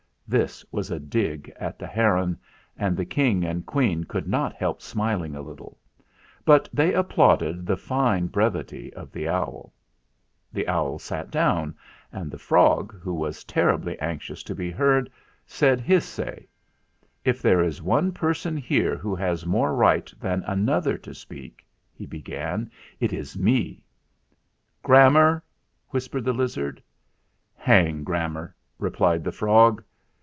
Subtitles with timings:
[0.27, 2.37] This was a dig at the heron,
[2.77, 5.77] and the King and Queen could not help smiling a little.
[6.45, 9.73] But they applauded the fine brevity of the owl.
[10.53, 11.75] The owl sat down,
[12.13, 15.11] and the frog, who was terribly anxious to be heard,
[15.45, 16.47] said his say:
[17.25, 22.05] "If there is one person here who has more right than another to speak," he
[22.05, 22.71] began,
[23.01, 24.83] "it is me." 288 THE FLINT HEART
[25.13, 25.43] "Grammar!"
[25.89, 26.81] whispered the lizard.
[27.53, 29.83] "Hang grammar!" replied the frog.